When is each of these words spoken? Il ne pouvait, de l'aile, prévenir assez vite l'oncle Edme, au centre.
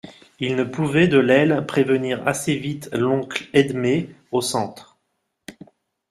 Il 0.39 0.55
ne 0.55 0.63
pouvait, 0.63 1.07
de 1.07 1.19
l'aile, 1.19 1.63
prévenir 1.67 2.27
assez 2.27 2.55
vite 2.55 2.89
l'oncle 2.91 3.43
Edme, 3.53 4.07
au 4.31 4.41
centre. 4.41 4.97